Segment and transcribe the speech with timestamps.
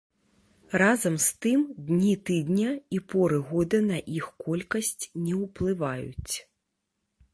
[0.81, 6.33] Разам з тым дні тыдня і поры года на іх колькасць не ўплываюць.